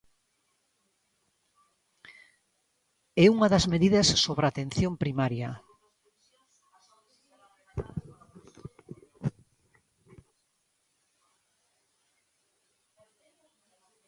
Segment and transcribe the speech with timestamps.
[3.23, 5.49] É unha das medidas sobre atención primaria.